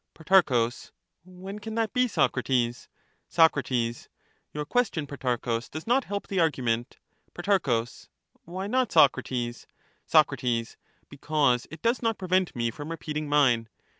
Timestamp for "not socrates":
8.65-9.67